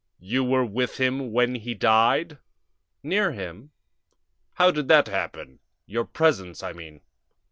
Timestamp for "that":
4.87-5.05